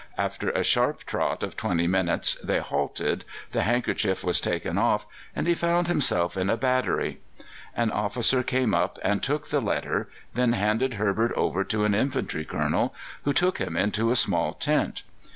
[0.17, 5.45] After a sharp trot of twenty minutes they halted, the handkerchief was taken off, and
[5.45, 7.19] he found himself in a battery.
[7.77, 12.45] An officer came up and took the letter, then handed Herbert over to an infantry
[12.45, 12.95] Colonel,
[13.25, 15.03] who took him into a small tent.